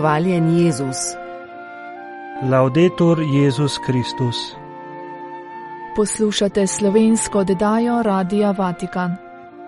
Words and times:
Hvaljen 0.00 0.58
Jezus. 0.58 0.96
Laudetur 2.50 3.18
Jezus 3.20 3.78
Kristus. 3.86 4.36
Poslušate 5.96 6.66
slovensko 6.66 7.38
oddajo 7.38 8.02
Radia 8.02 8.54
Vatikan. 8.58 9.16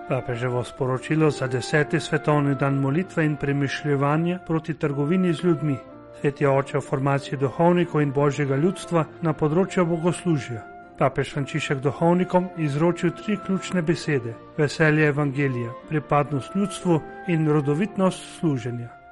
Papeževo 0.09 0.63
sporočilo 0.63 1.31
za 1.31 1.47
deseti 1.47 1.99
svetovni 1.99 2.55
dan 2.55 2.79
molitve 2.79 3.25
in 3.25 3.35
premišljevanja 3.35 4.39
proti 4.47 4.73
trgovini 4.73 5.33
z 5.33 5.43
ljudmi. 5.43 5.77
Svet 6.21 6.41
je 6.41 6.49
oče 6.49 6.77
v 6.77 6.81
formaciji 6.81 7.37
duhovnikov 7.37 8.01
in 8.01 8.11
božjega 8.11 8.55
ljudstva 8.55 9.05
na 9.21 9.33
področju 9.33 9.85
bogoslužja. 9.85 10.63
Papež 10.97 11.33
Frančišek 11.33 11.77
duhovnikom 11.77 12.49
izročil 12.57 13.11
tri 13.21 13.37
ključne 13.45 13.81
besede: 13.81 14.33
veselje 14.57 15.07
evangelija, 15.13 15.69
pripadnost 15.89 16.55
ljudstvu 16.55 17.01
in 17.27 17.47
rodovitnost 17.49 18.39
služenja. 18.39 19.02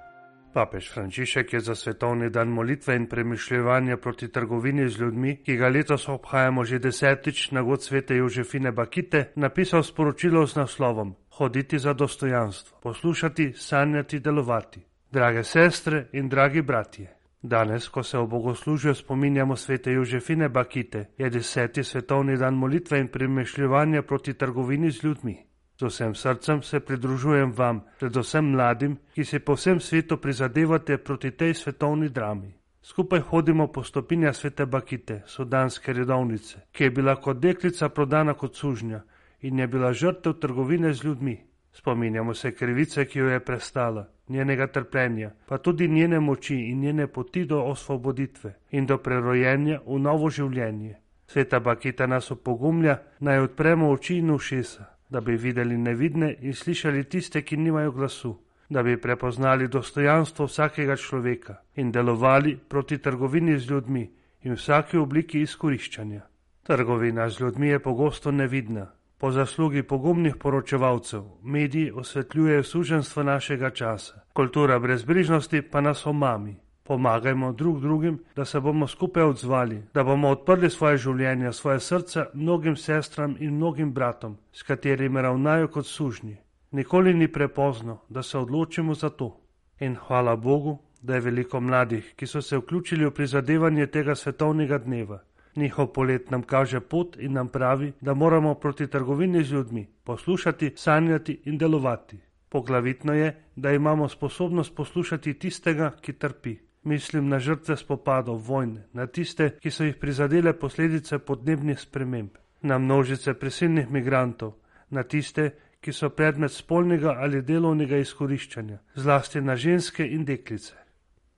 Papež 0.53 0.91
Frančišek 0.91 1.53
je 1.53 1.59
za 1.59 1.75
svetovni 1.75 2.29
dan 2.29 2.49
molitve 2.49 2.95
in 2.95 3.07
premišljevanja 3.07 3.97
proti 3.97 4.27
trgovini 4.27 4.89
z 4.89 4.99
ljudmi, 4.99 5.37
ki 5.43 5.55
ga 5.55 5.67
letos 5.67 6.09
obhajamo 6.09 6.63
že 6.63 6.79
desetič 6.79 7.51
na 7.51 7.61
god 7.61 7.83
svete 7.83 8.15
Jožefine 8.15 8.71
Bakite, 8.71 9.31
napisal 9.35 9.83
sporočilo 9.83 10.47
z 10.47 10.55
naslovom: 10.55 11.15
Hoditi 11.29 11.79
za 11.79 11.93
dostojanstvo, 11.93 12.77
poslušati, 12.81 13.53
sanjati, 13.55 14.19
delovati. 14.19 14.81
Drage 15.11 15.43
sestre 15.43 16.07
in 16.13 16.29
dragi 16.29 16.61
bratje. 16.61 17.07
Danes, 17.41 17.87
ko 17.89 18.04
se 18.04 18.17
v 18.17 18.27
bogoslužju 18.27 18.93
spominjamo 18.95 19.55
svete 19.55 19.91
Jožefine 19.91 20.49
Bakite, 20.49 21.05
je 21.17 21.29
deseti 21.29 21.83
svetovni 21.83 22.37
dan 22.37 22.54
molitve 22.54 22.99
in 22.99 23.07
premišljevanja 23.07 24.01
proti 24.01 24.33
trgovini 24.33 24.91
z 24.91 25.04
ljudmi. 25.04 25.51
Z 25.82 25.87
vsem 25.87 26.15
srcem 26.15 26.62
se 26.62 26.79
pridružujem 26.79 27.51
vam, 27.57 27.79
predvsem 27.99 28.51
mladim, 28.51 28.98
ki 29.15 29.24
se 29.26 29.40
po 29.40 29.55
vsem 29.57 29.79
svetu 29.79 30.18
prizadevate 30.18 30.98
proti 30.98 31.32
tej 31.32 31.54
svetovni 31.54 32.10
drami. 32.10 32.54
Skupaj 32.82 33.20
hodimo 33.20 33.68
po 33.68 33.84
stopinja 33.84 34.34
svete 34.34 34.65
Bakite, 34.65 35.23
sudanske 35.26 35.93
redovnice, 35.93 36.60
ki 36.71 36.84
je 36.84 36.91
bila 36.91 37.15
kot 37.15 37.40
deklica 37.40 37.90
prodana 37.90 38.34
kot 38.34 38.55
sužnja 38.55 39.01
in 39.41 39.60
je 39.60 39.68
bila 39.68 39.93
žrtev 39.93 40.34
trgovine 40.34 40.93
z 40.93 41.04
ljudmi. 41.04 41.38
Spominjamo 41.73 42.34
se 42.34 42.51
krivice, 42.51 43.05
ki 43.05 43.20
jo 43.20 43.29
je 43.29 43.40
prestala, 43.40 44.05
njenega 44.29 44.68
trpljenja, 44.68 45.34
pa 45.48 45.57
tudi 45.57 45.88
njene 45.88 46.20
moči 46.20 46.55
in 46.55 46.79
njene 46.79 47.07
poti 47.07 47.45
do 47.45 47.63
osvoboditve 47.63 48.54
in 48.71 48.85
do 48.85 48.98
prerojenja 48.98 49.82
v 49.88 49.99
novo 49.99 50.29
življenje. 50.29 50.95
Sveta 51.27 51.60
Bakita 51.60 52.07
nas 52.07 52.32
opogumlja, 52.32 52.98
naj 53.20 53.40
odpremo 53.40 53.90
oči 53.90 54.18
in 54.18 54.32
ušesa, 54.32 54.91
da 55.12 55.21
bi 55.21 55.35
videli 55.35 55.77
nevidne 55.77 56.35
in 56.41 56.54
slišali 56.54 57.04
tiste, 57.04 57.41
ki 57.41 57.57
nimajo 57.57 57.91
glasu, 57.91 58.31
da 58.70 58.84
bi 58.84 58.98
prepoznali 58.98 59.67
dostojanstvo 59.67 60.45
vsakega 60.48 60.95
človeka 60.95 61.57
in 61.76 61.91
delovali 61.91 62.55
proti 62.70 62.98
trgovini 62.98 63.59
z 63.59 63.70
ljudmi 63.70 64.07
in 64.41 64.56
vsaki 64.56 64.97
obliki 64.97 65.41
izkoriščanja. 65.41 66.22
Trgovina 66.63 67.29
z 67.29 67.39
ljudmi 67.41 67.67
je 67.67 67.79
pogosto 67.79 68.31
nevidna, 68.31 68.88
Po 69.22 69.31
zaslugi 69.31 69.84
pogumnih 69.84 70.35
poročevalcev 70.35 71.23
mediji 71.44 71.91
osvetljujejo 71.91 72.63
suženstvo 72.63 73.23
našega 73.23 73.69
časa, 73.69 74.23
kultura 74.34 74.79
brezbrižnosti 74.79 75.62
pa 75.62 75.81
nas 75.81 76.06
omami. 76.06 76.56
Pomagajmo 76.84 77.51
drug 77.51 77.81
drugim, 77.81 78.19
da 78.35 78.46
se 78.46 78.59
bomo 78.59 78.88
skupaj 78.88 79.24
odzvali, 79.24 79.84
da 79.94 80.03
bomo 80.03 80.29
odprli 80.29 80.69
svoje 80.69 80.97
življenje, 80.97 81.53
svoje 81.53 81.79
srce 81.79 82.25
mnogim 82.33 82.75
sestram 82.75 83.35
in 83.39 83.55
mnogim 83.55 83.94
bratom, 83.94 84.38
s 84.53 84.63
katerimi 84.63 85.22
ravnajo 85.22 85.67
kot 85.67 85.85
sužnji. 85.85 86.38
Nikoli 86.72 87.13
ni 87.13 87.28
prepozno, 87.28 88.00
da 88.09 88.23
se 88.23 88.38
odločimo 88.38 88.95
za 88.95 89.09
to. 89.09 89.38
In 89.79 89.95
hvala 89.95 90.35
Bogu, 90.35 90.79
da 91.01 91.16
je 91.16 91.22
veliko 91.22 91.59
mladih, 91.59 92.13
ki 92.16 92.28
so 92.28 92.41
se 92.41 92.57
vključili 92.57 93.05
v 93.05 93.11
prizadevanje 93.11 93.88
tega 93.88 94.16
svetovnega 94.16 94.78
dneva. 94.78 95.19
Njihov 95.55 95.88
polet 95.88 96.31
nam 96.31 96.44
kaže 96.44 96.79
pot 96.79 97.17
in 97.19 97.34
nam 97.34 97.47
pravi, 97.47 97.94
da 98.01 98.13
moramo 98.13 98.53
proti 98.53 98.88
trgovini 98.88 99.44
z 99.44 99.51
ljudmi 99.51 99.88
poslušati, 100.03 100.73
sanjati 100.75 101.41
in 101.45 101.57
delovati. 101.57 102.19
Poglavitno 102.50 103.13
je, 103.13 103.44
da 103.55 103.72
imamo 103.72 104.09
sposobnost 104.09 104.75
poslušati 104.75 105.34
tistega, 105.34 105.91
ki 106.01 106.13
trpi. 106.13 106.55
Mislim 106.83 107.29
na 107.29 107.39
žrtve 107.39 107.77
spopadov, 107.77 108.41
vojne, 108.47 108.87
na 108.93 109.07
tiste, 109.07 109.49
ki 109.61 109.71
so 109.71 109.83
jih 109.83 109.95
prizadele 110.01 110.53
posledice 110.53 111.19
podnebnih 111.19 111.79
sprememb, 111.79 112.37
na 112.61 112.77
množice 112.77 113.33
prisilnih 113.33 113.91
migrantov, 113.91 114.55
na 114.89 115.03
tiste, 115.03 115.51
ki 115.81 115.93
so 115.93 116.09
predmet 116.09 116.51
spolnega 116.51 117.15
ali 117.17 117.41
delovnega 117.41 117.97
izkoriščanja, 117.97 118.79
zlasti 118.95 119.41
na 119.41 119.55
ženske 119.55 120.05
in 120.05 120.25
deklice. 120.25 120.73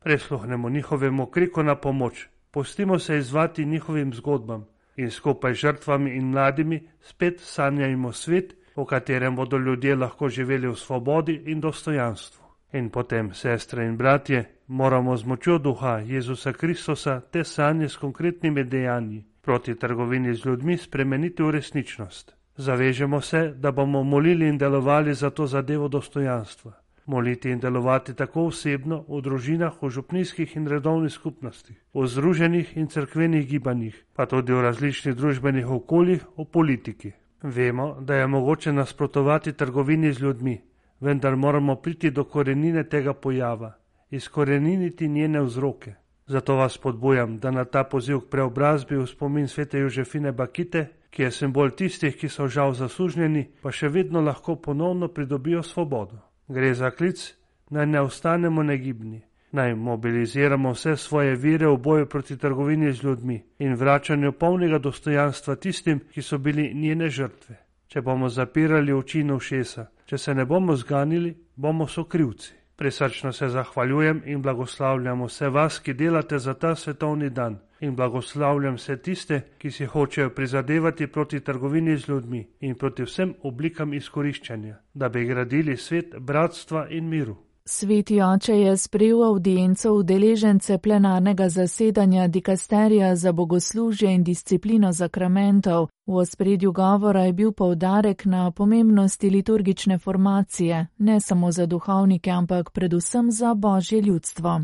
Presluhnemo 0.03 0.69
njihovemu 0.69 1.25
kriku 1.25 1.63
na 1.63 1.75
pomoč, 1.75 2.27
Pustimo 2.53 2.99
se 2.99 3.17
izvati 3.17 3.65
njihovim 3.65 4.13
zgodbam 4.13 4.67
in 4.95 5.11
skupaj 5.11 5.53
z 5.53 5.57
žrtvami 5.57 6.15
in 6.15 6.29
mladimi 6.29 6.87
spet 7.01 7.39
sanjajmo 7.39 8.11
svet, 8.11 8.53
v 8.75 8.85
katerem 8.85 9.35
bodo 9.35 9.57
ljudje 9.57 9.95
lahko 9.95 10.29
živeli 10.29 10.67
v 10.67 10.75
svobodi 10.75 11.41
in 11.45 11.61
dostojanstvu. 11.61 12.42
In 12.73 12.89
potem, 12.89 13.33
sestre 13.33 13.85
in 13.85 13.97
bratje, 13.97 14.45
moramo 14.67 15.17
z 15.17 15.25
močjo 15.25 15.57
duha 15.57 15.99
Jezusa 15.99 16.53
Kristusa 16.53 17.21
te 17.31 17.43
sanje 17.43 17.89
s 17.89 17.97
konkretnimi 17.97 18.63
dejanji 18.63 19.25
proti 19.41 19.75
trgovini 19.75 20.33
z 20.35 20.45
ljudmi 20.45 20.77
spremeniti 20.77 21.43
v 21.43 21.51
resničnost. 21.51 22.35
Zavežemo 22.57 23.21
se, 23.21 23.53
da 23.57 23.71
bomo 23.71 24.03
molili 24.03 24.47
in 24.47 24.57
delovali 24.57 25.13
za 25.13 25.29
to 25.29 25.47
zadevo 25.47 25.87
dostojanstva 25.87 26.83
moliti 27.05 27.49
in 27.49 27.59
delovati 27.59 28.13
tako 28.13 28.45
osebno 28.47 29.03
v 29.07 29.21
družinah, 29.21 29.75
v 29.81 29.89
župnijskih 29.89 30.55
in 30.55 30.67
redovnih 30.67 31.11
skupnostih, 31.11 31.77
v 31.93 32.07
združenih 32.07 32.77
in 32.77 32.87
crkvenih 32.87 33.47
gibanjih, 33.47 33.95
pa 34.15 34.25
tudi 34.25 34.53
v 34.53 34.61
različnih 34.61 35.15
družbenih 35.15 35.69
okoljih, 35.69 36.23
v 36.37 36.45
politiki. 36.45 37.11
Vemo, 37.43 37.97
da 37.99 38.15
je 38.15 38.27
mogoče 38.27 38.71
nasprotovati 38.73 39.53
trgovini 39.53 40.13
z 40.13 40.21
ljudmi, 40.21 40.61
vendar 40.99 41.35
moramo 41.35 41.75
priti 41.75 42.11
do 42.11 42.23
korenine 42.23 42.83
tega 42.83 43.13
pojava, 43.13 43.73
izkoreniniti 44.11 45.07
njene 45.07 45.41
vzroke. 45.41 45.93
Zato 46.27 46.55
vas 46.55 46.77
podbujam, 46.77 47.39
da 47.39 47.51
na 47.51 47.65
ta 47.65 47.83
poziv 47.83 48.19
k 48.19 48.29
preobrazbi 48.29 48.95
v 48.95 49.07
spomin 49.07 49.47
svete 49.47 49.79
Jožefine 49.79 50.31
Bakite, 50.31 50.87
ki 51.09 51.21
je 51.23 51.31
simbol 51.31 51.69
tistih, 51.69 52.15
ki 52.17 52.29
so 52.29 52.47
žal 52.47 52.73
zaslužnjeni, 52.73 53.49
pa 53.61 53.71
še 53.71 53.89
vedno 53.89 54.21
lahko 54.21 54.55
ponovno 54.55 55.07
pridobijo 55.07 55.63
svobodo. 55.63 56.17
Gre 56.47 56.73
za 56.73 56.91
klic, 56.91 57.35
naj 57.69 57.85
ne 57.85 58.01
ostanemo 58.01 58.63
negibni, 58.63 59.21
naj 59.51 59.75
mobiliziramo 59.75 60.71
vse 60.73 60.95
svoje 60.97 61.35
vire 61.35 61.67
v 61.67 61.77
boju 61.77 62.05
proti 62.09 62.37
trgovini 62.37 62.93
z 62.93 63.03
ljudmi 63.03 63.43
in 63.59 63.75
vračanju 63.75 64.31
polnega 64.31 64.79
dostojanstva 64.79 65.55
tistim, 65.55 65.99
ki 66.11 66.21
so 66.21 66.37
bili 66.37 66.73
njene 66.73 67.09
žrtve. 67.09 67.59
Če 67.87 68.01
bomo 68.01 68.29
zapirali 68.29 68.93
oči 68.93 69.19
in 69.21 69.31
ušesa, 69.31 69.85
če 70.05 70.17
se 70.17 70.33
ne 70.33 70.45
bomo 70.45 70.75
zganili, 70.75 71.35
bomo 71.55 71.87
sokrivci. 71.87 72.53
Presrčno 72.75 73.31
se 73.33 73.47
zahvaljujem 73.49 74.21
in 74.25 74.41
blagoslavljam 74.41 75.21
vse 75.23 75.49
vas, 75.49 75.79
ki 75.79 75.93
delate 75.93 76.39
za 76.39 76.53
ta 76.53 76.75
svetovni 76.75 77.29
dan, 77.29 77.59
in 77.79 77.95
blagoslavljam 77.95 78.75
vse 78.75 78.97
tiste, 78.97 79.41
ki 79.57 79.71
si 79.71 79.85
hočejo 79.85 80.29
prizadevati 80.29 81.07
proti 81.07 81.39
trgovini 81.39 81.97
z 81.97 82.09
ljudmi 82.09 82.47
in 82.59 82.75
proti 82.75 83.03
vsem 83.03 83.33
oblikam 83.43 83.93
izkoriščanja, 83.93 84.75
da 84.93 85.09
bi 85.09 85.25
gradili 85.25 85.77
svet 85.77 86.15
bratstva 86.19 86.87
in 86.89 87.09
miru. 87.09 87.37
Sveti 87.65 88.21
oče 88.21 88.53
je 88.59 88.77
sprejel 88.77 89.23
audienco 89.23 89.93
udeležence 89.93 90.77
plenarnega 90.77 91.49
zasedanja 91.49 92.27
dikasterija 92.27 93.15
za 93.15 93.31
bogoslužje 93.31 94.13
in 94.15 94.23
disciplino 94.23 94.91
zakramentov. 94.91 95.87
V 96.05 96.15
ospredju 96.15 96.71
govora 96.71 97.23
je 97.23 97.33
bil 97.33 97.51
povdarek 97.51 98.25
na 98.25 98.51
pomembnosti 98.51 99.29
liturgične 99.29 99.97
formacije, 99.97 100.87
ne 100.97 101.19
samo 101.19 101.51
za 101.51 101.65
duhovnike, 101.65 102.31
ampak 102.31 102.69
predvsem 102.69 103.31
za 103.31 103.53
božje 103.53 104.01
ljudstvo. 104.01 104.61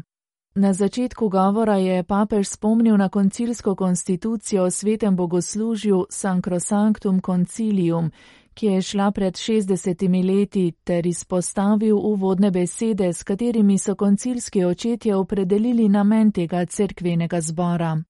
Na 0.55 0.73
začetku 0.73 1.29
govora 1.29 1.75
je 1.75 2.03
papež 2.03 2.47
spomnil 2.47 2.97
na 2.97 3.09
koncilsko 3.09 3.75
konstitucijo 3.75 4.63
o 4.63 4.71
svetem 4.71 5.15
bogoslužju 5.15 6.05
Sancrosanctum 6.09 7.21
Concilium, 7.21 8.11
ki 8.59 8.67
je 8.67 8.81
šla 8.81 9.11
pred 9.11 9.33
60 9.33 10.25
leti 10.27 10.71
ter 10.83 11.07
izpostavil 11.07 11.97
uvodne 11.97 12.51
besede, 12.51 13.13
s 13.13 13.23
katerimi 13.23 13.77
so 13.77 13.95
koncilski 13.95 14.63
očetje 14.65 15.15
opredelili 15.15 15.89
namen 15.89 16.31
tega 16.31 16.65
cerkvenega 16.65 17.41
zbora. 17.41 18.01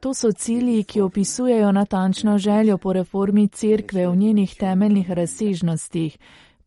To 0.00 0.14
so 0.14 0.32
cilji, 0.32 0.84
ki 0.84 1.00
opisujejo 1.00 1.72
natančno 1.72 2.38
željo 2.38 2.78
po 2.78 2.92
reformi 2.92 3.48
cerkve 3.48 4.08
v 4.08 4.16
njenih 4.16 4.54
temeljnih 4.54 5.10
razsežnostih 5.10 6.18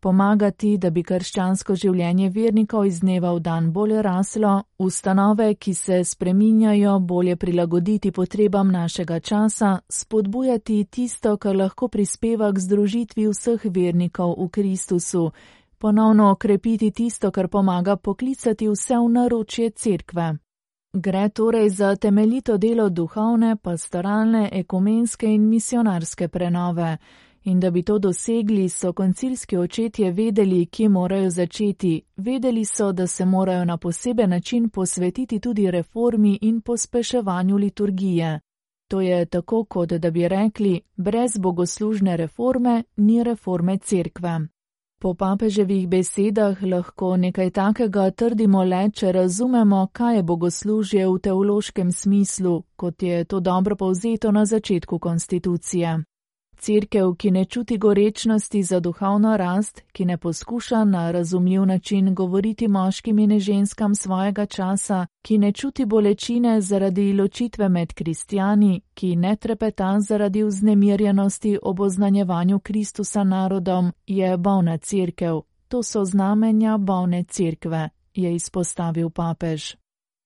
pomagati, 0.04 0.76
da 0.78 0.90
bi 0.90 1.00
krščansko 1.02 1.74
življenje 1.80 2.26
vernikov 2.34 2.84
iz 2.84 2.98
dneva 3.00 3.30
v 3.32 3.40
dan 3.40 3.70
bolje 3.72 4.02
raslo, 4.04 4.50
ustanove, 4.76 5.46
ki 5.56 5.72
se 5.74 6.02
spreminjajo, 6.04 6.98
bolje 7.00 7.38
prilagoditi 7.40 8.12
potrebam 8.12 8.68
našega 8.68 9.20
časa, 9.20 9.70
spodbujati 9.88 10.82
tisto, 10.92 11.38
kar 11.40 11.56
lahko 11.56 11.88
prispeva 11.88 12.52
k 12.52 12.66
združitvi 12.66 13.26
vseh 13.32 13.64
vernikov 13.64 14.36
v 14.42 14.50
Kristusu, 14.52 15.24
ponovno 15.80 16.30
okrepiti 16.36 16.92
tisto, 16.92 17.32
kar 17.32 17.48
pomaga 17.48 17.96
poklicati 17.96 18.68
vse 18.68 19.00
v 19.00 19.12
naročje 19.16 19.70
cerkve. 19.70 20.30
Gre 20.94 21.28
torej 21.28 21.70
za 21.80 21.96
temeljito 21.96 22.60
delo 22.60 22.90
duhovne, 22.92 23.56
pastoralne, 23.56 24.50
ekumenske 24.52 25.32
in 25.32 25.48
misionarske 25.48 26.28
prenove. 26.28 26.98
In 27.44 27.60
da 27.60 27.70
bi 27.70 27.82
to 27.82 27.98
dosegli, 27.98 28.68
so 28.68 28.92
koncilski 28.92 29.56
očetje 29.56 30.12
vedeli, 30.12 30.66
kje 30.66 30.88
morajo 30.88 31.30
začeti. 31.30 32.02
Vedeli 32.16 32.64
so, 32.64 32.92
da 32.92 33.06
se 33.06 33.24
morajo 33.24 33.64
na 33.64 33.76
poseben 33.76 34.30
način 34.30 34.68
posvetiti 34.68 35.40
tudi 35.40 35.70
reformi 35.70 36.38
in 36.42 36.60
pospeševanju 36.60 37.56
liturgije. 37.56 38.40
To 38.88 39.00
je 39.00 39.26
tako, 39.26 39.64
kot 39.64 39.88
da 39.88 40.10
bi 40.10 40.28
rekli, 40.28 40.80
brez 40.96 41.38
bogoslužne 41.38 42.16
reforme 42.16 42.82
ni 42.96 43.24
reforme 43.24 43.78
cerkve. 43.78 44.40
Po 45.00 45.14
papeževih 45.14 45.88
besedah 45.88 46.62
lahko 46.62 47.16
nekaj 47.16 47.50
takega 47.50 48.10
trdimo 48.10 48.64
le, 48.64 48.90
če 48.90 49.12
razumemo, 49.12 49.88
kaj 49.92 50.16
je 50.16 50.22
bogoslužje 50.22 51.08
v 51.08 51.18
teološkem 51.18 51.92
smislu, 51.92 52.62
kot 52.76 53.02
je 53.02 53.24
to 53.24 53.40
dobro 53.40 53.76
povzeto 53.76 54.32
na 54.32 54.46
začetku 54.46 54.98
konstitucije. 54.98 56.04
Cirkev, 56.64 57.14
ki 57.14 57.30
ne 57.30 57.44
čuti 57.44 57.78
gorečnosti 57.78 58.62
za 58.62 58.80
duhovno 58.80 59.36
rast, 59.36 59.82
ki 59.92 60.04
ne 60.04 60.16
poskuša 60.16 60.84
na 60.84 61.10
razumljiv 61.10 61.66
način 61.66 62.14
govoriti 62.14 62.68
moškim 62.68 63.18
in 63.18 63.38
ženskam 63.38 63.94
svojega 63.94 64.46
časa, 64.46 65.06
ki 65.22 65.38
ne 65.38 65.52
čuti 65.52 65.84
bolečine 65.84 66.60
zaradi 66.60 67.12
ločitve 67.12 67.68
med 67.68 67.94
kristijani, 67.94 68.80
ki 68.94 69.16
ne 69.16 69.36
trepeta 69.36 70.00
zaradi 70.00 70.44
vznemirjenosti 70.44 71.58
ob 71.62 71.80
oznanjevanju 71.80 72.58
Kristusa 72.58 73.24
narodom, 73.24 73.92
je 74.06 74.36
bolna 74.36 74.78
cirkev. 74.78 75.40
To 75.68 75.82
so 75.82 76.04
znamenja 76.04 76.76
bolne 76.76 77.24
cirkve, 77.24 77.88
je 78.14 78.34
izpostavil 78.34 79.10
papež. 79.10 79.83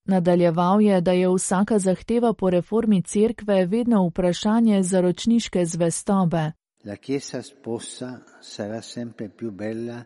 Nadaljeval 0.08 0.80
je, 0.80 1.00
da 1.00 1.12
je 1.12 1.28
vsaka 1.28 1.78
zahteva 1.78 2.32
po 2.32 2.50
reformi 2.50 3.02
cerkve 3.02 3.66
vedno 3.66 4.06
vprašanje 4.06 4.82
zaročniške 4.82 5.64
zvestobe. 5.66 6.52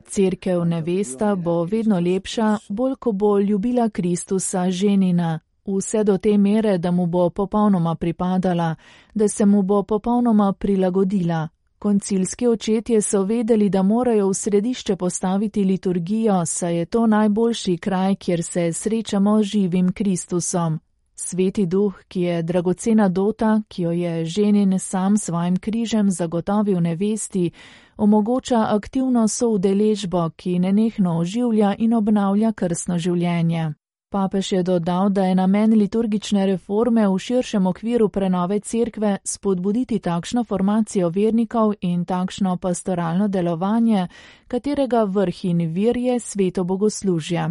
Cerkev 0.04 0.64
nevesta 0.64 1.34
bo 1.34 1.64
vedno 1.64 2.00
lepša, 2.00 2.58
bolj 2.68 2.94
ko 2.94 3.12
bo 3.12 3.38
ljubila 3.38 3.88
Kristusa 3.90 4.70
ženina, 4.70 5.40
vse 5.66 6.04
do 6.04 6.18
te 6.18 6.38
mere, 6.38 6.78
da 6.78 6.90
mu 6.90 7.06
bo 7.06 7.30
popolnoma 7.30 7.94
pripadala, 7.94 8.74
da 9.14 9.28
se 9.28 9.46
mu 9.46 9.62
bo 9.62 9.82
popolnoma 9.82 10.52
prilagodila, 10.52 11.48
Koncilski 11.82 12.46
očetje 12.46 13.02
so 13.02 13.22
vedeli, 13.22 13.68
da 13.68 13.82
morajo 13.82 14.28
v 14.28 14.34
središče 14.34 14.96
postaviti 14.96 15.64
liturgijo, 15.64 16.46
saj 16.46 16.76
je 16.76 16.84
to 16.86 17.06
najboljši 17.06 17.76
kraj, 17.76 18.14
kjer 18.14 18.42
se 18.42 18.72
srečamo 18.72 19.42
z 19.42 19.46
živim 19.46 19.92
Kristusom. 19.92 20.78
Sveti 21.14 21.66
duh, 21.66 21.94
ki 22.08 22.20
je 22.20 22.42
dragocena 22.42 23.08
dota, 23.08 23.62
ki 23.68 23.82
jo 23.82 23.90
je 23.90 24.24
ženin 24.24 24.78
sam 24.78 25.18
svojim 25.18 25.56
križem 25.56 26.10
zagotovil 26.10 26.80
nevesti, 26.80 27.50
omogoča 27.96 28.66
aktivno 28.68 29.28
soudeležbo, 29.28 30.30
ki 30.36 30.58
nenehno 30.58 31.18
oživlja 31.18 31.74
in 31.78 31.94
obnavlja 31.94 32.52
krstno 32.52 32.98
življenje. 32.98 33.72
Papež 34.12 34.52
je 34.52 34.62
dodal, 34.62 35.08
da 35.08 35.24
je 35.24 35.34
namen 35.34 35.72
liturgične 35.72 36.46
reforme 36.46 37.08
v 37.08 37.18
širšem 37.18 37.66
okviru 37.66 38.08
prenove 38.08 38.60
cerkve 38.60 39.18
spodbuditi 39.24 39.98
takšno 39.98 40.44
formacijo 40.44 41.08
vernikov 41.08 41.72
in 41.80 42.04
takšno 42.04 42.56
pastoralno 42.56 43.28
delovanje, 43.28 44.08
katerega 44.48 45.04
vrh 45.04 45.44
in 45.44 45.72
vir 45.72 45.96
je 45.96 46.20
sveto 46.20 46.64
bogoslužje. 46.64 47.48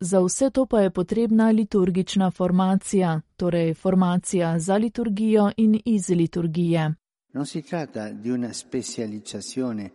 Za 0.00 0.20
vse 0.20 0.50
to 0.50 0.66
pa 0.66 0.80
je 0.80 0.90
potrebna 0.90 1.50
liturgična 1.50 2.30
formacija, 2.30 3.20
torej 3.36 3.74
formacija 3.74 4.58
za 4.58 4.76
liturgijo 4.76 5.50
in 5.56 5.80
iz 5.84 6.08
liturgije. 6.08 6.94
Non 7.34 7.46
si 7.46 7.62
tratta 7.62 8.10
di 8.10 8.30
una 8.30 8.52
specializzazione 8.52 9.90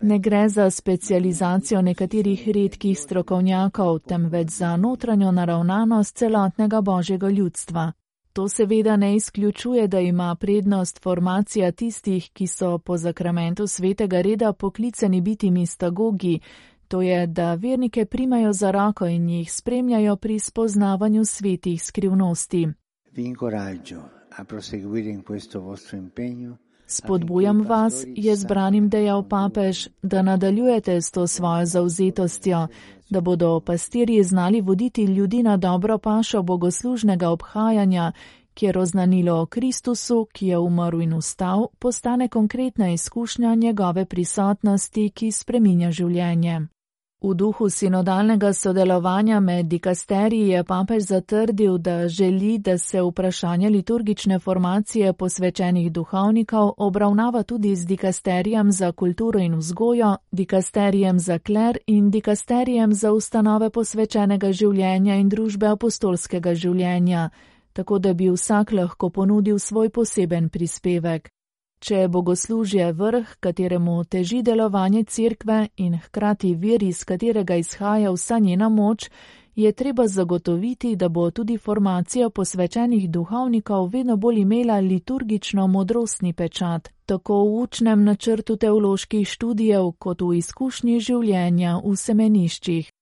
Ne 0.00 0.18
gre 0.18 0.48
za 0.48 0.70
specializacijo 0.70 1.82
nekaterih 1.82 2.48
redkih 2.48 2.98
strokovnjakov, 2.98 3.98
temveč 3.98 4.48
za 4.48 4.76
notranjo 4.76 5.32
naravnanost 5.32 6.16
celotnega 6.16 6.80
božjega 6.80 7.28
ljudstva. 7.28 7.92
To 8.32 8.48
seveda 8.48 8.96
ne 8.96 9.16
izključuje, 9.16 9.88
da 9.88 10.00
ima 10.00 10.34
prednost 10.34 11.02
formacija 11.02 11.72
tistih, 11.72 12.30
ki 12.32 12.46
so 12.46 12.78
po 12.78 12.96
zakramentu 12.96 13.66
svetega 13.66 14.20
reda 14.20 14.52
poklicani 14.52 15.20
biti 15.20 15.50
mistagogi, 15.50 16.40
to 16.88 17.02
je, 17.02 17.26
da 17.26 17.54
vernike 17.54 18.04
primajo 18.04 18.52
za 18.52 18.70
roko 18.70 19.06
in 19.06 19.28
jih 19.28 19.52
spremljajo 19.52 20.16
pri 20.16 20.38
spoznavanju 20.38 21.24
svetih 21.24 21.82
skrivnosti. 21.82 22.68
Vi 23.12 23.24
incoraggio 23.24 24.02
a 24.38 24.44
proseguire 24.44 25.10
in 25.10 25.22
questo 25.22 25.60
vostro 25.60 25.96
impegno. 25.96 26.58
Spodbujam 26.92 27.64
vas, 27.68 28.04
je 28.06 28.36
zbranim 28.36 28.88
dejal 28.88 29.22
papež, 29.28 29.88
da 30.02 30.22
nadaljujete 30.22 31.00
s 31.00 31.10
to 31.10 31.26
svojo 31.26 31.66
zauzetostjo, 31.66 32.66
da 33.10 33.20
bodo 33.20 33.60
pastirji 33.60 34.22
znali 34.24 34.60
voditi 34.60 35.04
ljudi 35.04 35.42
na 35.42 35.56
dobro 35.56 35.98
pašo 35.98 36.42
bogoslužnega 36.42 37.28
obhajanja, 37.28 38.12
kjer 38.54 38.78
oznanilo 38.78 39.40
o 39.40 39.46
Kristusu, 39.46 40.26
ki 40.32 40.46
je 40.46 40.58
umrl 40.58 41.00
in 41.02 41.14
ustal, 41.14 41.66
postane 41.78 42.28
konkretna 42.28 42.92
izkušnja 42.92 43.54
njegove 43.54 44.04
prisotnosti, 44.04 45.10
ki 45.10 45.32
spreminja 45.32 45.90
življenje. 45.90 46.60
V 47.22 47.34
duhu 47.34 47.70
sinodalnega 47.70 48.52
sodelovanja 48.52 49.40
med 49.40 49.66
dikasteriji 49.66 50.48
je 50.48 50.64
papež 50.64 51.02
zatrdil, 51.02 51.78
da 51.78 52.08
želi, 52.08 52.58
da 52.58 52.78
se 52.78 53.02
vprašanje 53.02 53.68
liturgične 53.70 54.38
formacije 54.38 55.12
posvečenih 55.12 55.92
duhovnikov 55.92 56.72
obravnava 56.76 57.42
tudi 57.42 57.76
z 57.76 57.86
dikasterijem 57.86 58.72
za 58.72 58.92
kulturo 58.92 59.38
in 59.38 59.54
vzgojo, 59.54 60.16
dikasterijem 60.32 61.18
za 61.18 61.38
kler 61.38 61.78
in 61.86 62.10
dikasterijem 62.10 62.94
za 62.94 63.12
ustanove 63.12 63.70
posvečenega 63.70 64.52
življenja 64.52 65.14
in 65.14 65.28
družbe 65.28 65.66
apostolskega 65.66 66.54
življenja, 66.54 67.30
tako 67.72 67.98
da 67.98 68.14
bi 68.14 68.30
vsak 68.30 68.72
lahko 68.72 69.10
ponudil 69.10 69.58
svoj 69.58 69.90
poseben 69.90 70.48
prispevek. 70.48 71.30
Če 71.82 71.96
je 71.96 72.08
bogoslužje 72.08 72.92
vrh, 72.92 73.30
kateremu 73.40 74.04
teži 74.04 74.42
delovanje 74.46 75.00
cerkve 75.04 75.56
in 75.76 75.96
hkrati 75.98 76.52
vir, 76.54 76.82
iz 76.86 77.00
katerega 77.04 77.56
izhaja 77.58 78.12
vsa 78.14 78.38
njena 78.38 78.68
moč, 78.68 79.08
je 79.56 79.72
treba 79.72 80.06
zagotoviti, 80.06 80.94
da 80.96 81.08
bo 81.08 81.30
tudi 81.30 81.58
formacija 81.58 82.30
posvečenih 82.30 83.10
duhovnikov 83.10 83.88
vedno 83.88 84.16
bolj 84.16 84.38
imela 84.40 84.78
liturgično 84.80 85.66
modrostni 85.66 86.32
pečat, 86.32 86.88
tako 87.06 87.42
v 87.44 87.60
učnem 87.62 88.04
načrtu 88.04 88.56
teoloških 88.56 89.28
študijev 89.28 89.92
kot 89.98 90.22
v 90.22 90.38
izkušnji 90.38 91.00
življenja 91.00 91.80
v 91.84 91.96
semeniščih. 91.96 92.92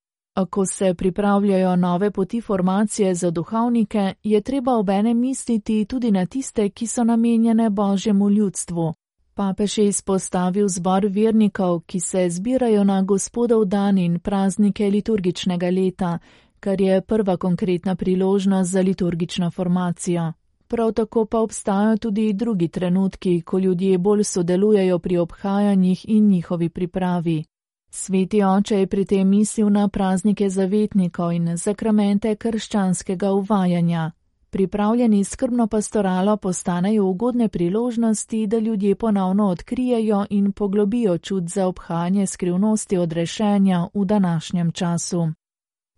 Ko 0.51 0.67
se 0.67 0.95
pripravljajo 0.95 1.77
nove 1.77 2.11
poti 2.11 2.41
formacije 2.41 3.15
za 3.15 3.31
duhovnike, 3.31 4.15
je 4.23 4.41
treba 4.41 4.75
obene 4.75 5.15
misliti 5.15 5.85
tudi 5.85 6.11
na 6.11 6.27
tiste, 6.27 6.69
ki 6.69 6.87
so 6.87 7.05
namenjene 7.05 7.71
božjemu 7.71 8.31
ljudstvu. 8.31 8.95
Papež 9.35 9.79
je 9.79 9.87
izpostavil 9.89 10.69
zbor 10.69 11.07
vernikov, 11.07 11.81
ki 11.81 12.01
se 12.01 12.31
zbirajo 12.31 12.85
na 12.85 13.03
gospodov 13.03 13.65
dan 13.65 13.99
in 13.99 14.19
praznike 14.19 14.91
liturgičnega 14.91 15.71
leta, 15.71 16.19
kar 16.61 16.81
je 16.81 17.01
prva 17.01 17.37
konkretna 17.37 17.97
priložnost 17.97 18.71
za 18.71 18.81
liturgično 18.81 19.51
formacijo. 19.51 20.33
Prav 20.69 20.93
tako 20.93 21.27
pa 21.27 21.39
obstajajo 21.39 21.97
tudi 21.97 22.33
drugi 22.33 22.69
trenutki, 22.69 23.41
ko 23.41 23.59
ljudje 23.59 23.99
bolj 23.99 24.25
sodelujejo 24.25 24.99
pri 24.99 25.19
obhajanjih 25.19 26.05
in 26.09 26.29
njihovi 26.29 26.69
pripravi. 26.69 27.45
Sveti 27.91 28.43
oče 28.43 28.79
je 28.79 28.87
pri 28.87 29.05
tem 29.05 29.29
mislil 29.29 29.71
na 29.71 29.89
praznike 29.89 30.51
zavetnikov 30.51 31.33
in 31.33 31.57
zakramente 31.57 32.37
krščanskega 32.37 33.33
uvajanja. 33.33 34.11
Pripravljeni 34.51 35.25
skrbno 35.25 35.67
pastoralo 35.67 36.37
postanejo 36.37 37.05
ugodne 37.05 37.49
priložnosti, 37.49 38.47
da 38.47 38.59
ljudje 38.59 38.95
ponovno 38.95 39.49
odkrijejo 39.49 40.27
in 40.31 40.53
poglobijo 40.53 41.19
čut 41.19 41.45
za 41.49 41.67
obhajanje 41.67 42.27
skrivnosti 42.27 42.99
odrešenja 42.99 43.89
v 43.95 44.05
današnjem 44.05 44.73
času. 44.73 45.29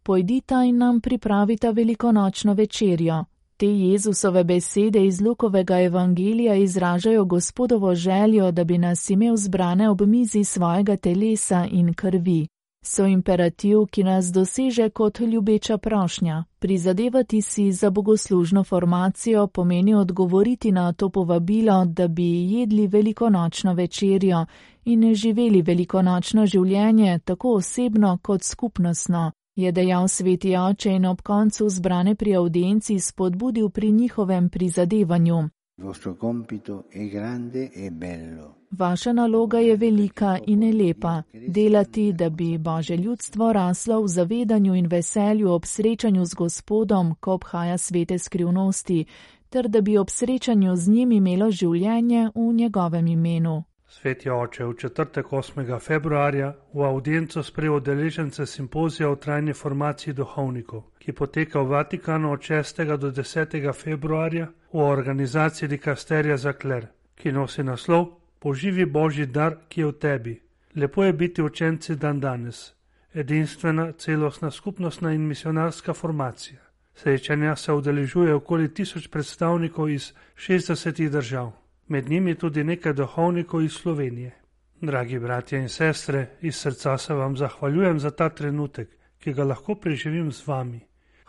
Pojdita 0.03 0.65
in 0.65 0.79
nam 0.79 1.01
pripravita 1.01 1.71
velikonočno 1.71 2.55
večerjo. 2.55 3.25
Te 3.63 3.69
Jezusove 3.69 4.45
besede 4.45 5.07
iz 5.07 5.21
Lukovega 5.21 5.81
evangelija 5.81 6.55
izražajo 6.55 7.25
gospodovo 7.25 7.95
željo, 7.95 8.51
da 8.51 8.65
bi 8.65 8.79
nas 8.79 9.11
imel 9.11 9.37
zbrane 9.37 9.91
ob 9.91 10.01
mizi 10.01 10.45
svojega 10.45 10.97
telesa 10.97 11.67
in 11.71 11.95
krvi. 11.95 12.47
So 12.85 13.07
imperativ, 13.07 13.79
ki 13.91 14.05
nas 14.05 14.33
doseže 14.33 14.91
kot 14.91 15.21
ljubeča 15.21 15.79
prošnja. 15.79 16.45
Prizadevati 16.59 17.43
si 17.43 17.73
za 17.73 17.91
bogoslužno 17.91 18.65
formacijo 18.65 19.47
pomeni 19.47 19.95
odgovoriti 19.95 20.73
na 20.73 20.93
to 20.93 21.09
povabilo, 21.09 21.85
da 21.85 22.09
bi 22.09 22.53
jedli 22.53 22.87
velikonočno 22.87 23.75
večerjo 23.75 24.47
in 24.85 25.15
živeli 25.15 25.63
velikonočno 25.63 26.47
življenje 26.47 27.19
tako 27.19 27.55
osebno 27.55 28.19
kot 28.23 28.43
skupnostno 28.43 29.33
je 29.63 29.73
dejal 29.73 30.09
sveti 30.09 30.57
oče 30.57 30.91
in 30.91 31.07
ob 31.07 31.23
koncu 31.23 31.69
zbrane 31.69 32.15
pri 32.15 32.37
audienci 32.37 33.01
spodbudil 33.01 33.71
pri 33.71 33.93
njihovem 33.93 34.49
prizadevanju. 34.49 35.49
E 37.73 37.91
Vaša 38.71 39.13
naloga 39.13 39.59
je 39.59 39.77
velika 39.77 40.39
in 40.47 40.87
lepa, 40.87 41.23
delati, 41.49 42.13
da 42.13 42.29
bi 42.29 42.59
Bože 42.59 42.97
ljudstvo 42.97 43.53
raslo 43.53 44.03
v 44.03 44.09
zavedanju 44.09 44.75
in 44.75 44.87
veselju 44.87 45.51
ob 45.51 45.65
srečanju 45.65 46.25
z 46.25 46.35
Gospodom, 46.35 47.15
ko 47.21 47.33
obhaja 47.33 47.79
svete 47.79 48.19
skrivnosti, 48.19 49.05
ter 49.49 49.69
da 49.69 49.81
bi 49.81 49.99
ob 49.99 50.11
srečanju 50.11 50.77
z 50.77 50.89
njim 50.89 51.13
imelo 51.13 51.51
življenje 51.51 52.31
v 52.35 52.53
njegovem 52.53 53.07
imenu. 53.07 53.63
Sveti 53.93 54.31
oče 54.31 54.65
v 54.65 54.75
četrtek 54.77 55.27
8. 55.27 55.81
februarja 55.81 56.55
v 56.73 56.81
audienco 56.81 57.43
sprejel 57.43 57.81
deležence 57.81 58.47
simpozija 58.47 59.11
o 59.11 59.17
trajni 59.17 59.53
formaciji 59.53 60.15
duhovnikov, 60.15 60.83
ki 60.99 61.13
poteka 61.13 61.61
v 61.61 61.69
Vatikanu 61.69 62.33
od 62.33 62.41
6. 62.41 62.97
do 62.97 63.11
10. 63.11 63.73
februarja 63.83 64.49
v 64.73 64.79
organizaciji 64.79 65.69
Dikasterija 65.69 66.37
za 66.37 66.53
kler, 66.53 66.87
ki 67.15 67.33
nosi 67.33 67.63
naslov 67.63 68.09
Poživi 68.39 68.87
Božji 68.87 69.27
dar, 69.27 69.57
ki 69.69 69.81
je 69.81 69.87
v 69.87 69.93
tebi. 69.93 70.41
Lepo 70.77 71.05
je 71.05 71.13
biti 71.13 71.43
učenci 71.43 71.97
dan 71.97 72.21
danes. 72.21 72.73
Edinstvena, 73.15 73.93
celostna 73.93 74.51
skupnostna 74.51 75.13
in 75.13 75.29
misionarska 75.29 75.93
formacija. 75.93 76.61
Srečanja 76.95 77.57
se 77.57 77.73
udeležuje 77.73 78.35
okoli 78.35 78.75
tisoč 78.75 79.09
predstavnikov 79.09 79.91
iz 79.91 80.13
60 80.37 81.09
držav 81.09 81.62
med 81.89 82.09
njimi 82.09 82.35
tudi 82.35 82.65
nekaj 82.65 82.93
duhovnikov 82.93 83.63
iz 83.63 83.73
Slovenije. 83.73 84.33
Dragi 84.81 85.19
bratje 85.19 85.59
in 85.59 85.69
sestre, 85.69 86.27
iz 86.41 86.57
srca 86.57 86.99
se 86.99 87.15
vam 87.15 87.37
zahvaljujem 87.37 87.99
za 87.99 88.11
ta 88.11 88.29
trenutek, 88.29 88.89
ki 89.19 89.33
ga 89.33 89.45
lahko 89.45 89.75
preživim 89.75 90.33
z 90.33 90.47
vami. 90.47 90.81